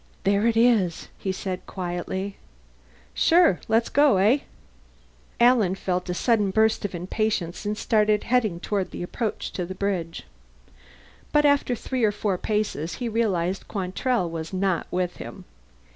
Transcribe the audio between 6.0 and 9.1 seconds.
a sudden burst of impatience and started heading toward the